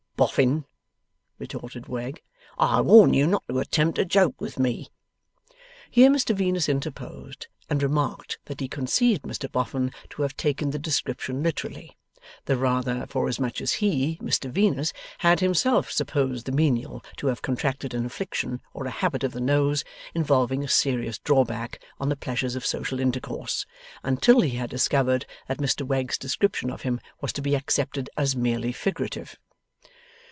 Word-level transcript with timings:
'Boffin!' 0.17 0.65
retorted 1.39 1.87
Wegg, 1.87 2.21
'I 2.59 2.81
warn 2.81 3.11
you 3.11 3.25
not 3.25 3.41
to 3.49 3.57
attempt 3.57 3.97
a 3.97 4.05
joke 4.05 4.39
with 4.39 4.59
me!' 4.59 4.91
Here 5.89 6.11
Mr 6.11 6.35
Venus 6.35 6.69
interposed, 6.69 7.47
and 7.71 7.81
remarked 7.81 8.37
that 8.45 8.59
he 8.59 8.67
conceived 8.67 9.23
Mr 9.23 9.51
Boffin 9.51 9.91
to 10.11 10.21
have 10.21 10.37
taken 10.37 10.69
the 10.69 10.77
description 10.77 11.41
literally; 11.41 11.97
the 12.45 12.55
rather, 12.55 13.07
forasmuch 13.09 13.61
as 13.61 13.71
he, 13.73 14.19
Mr 14.21 14.47
Venus, 14.51 14.93
had 15.17 15.39
himself 15.39 15.89
supposed 15.91 16.45
the 16.45 16.51
menial 16.51 17.03
to 17.17 17.25
have 17.25 17.41
contracted 17.41 17.95
an 17.95 18.05
affliction 18.05 18.61
or 18.75 18.85
a 18.85 18.91
habit 18.91 19.23
of 19.23 19.31
the 19.31 19.41
nose, 19.41 19.83
involving 20.13 20.63
a 20.63 20.67
serious 20.67 21.17
drawback 21.17 21.81
on 21.99 22.09
the 22.09 22.15
pleasures 22.15 22.55
of 22.55 22.63
social 22.63 22.99
intercourse, 22.99 23.65
until 24.03 24.41
he 24.41 24.51
had 24.51 24.69
discovered 24.69 25.25
that 25.47 25.57
Mr 25.57 25.81
Wegg's 25.83 26.19
description 26.19 26.69
of 26.69 26.83
him 26.83 27.01
was 27.21 27.33
to 27.33 27.41
be 27.41 27.55
accepted 27.55 28.07
as 28.15 28.35
merely 28.35 28.71
figurative. 28.71 29.35